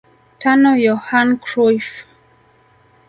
[0.41, 1.91] Tano Yohan Cruyff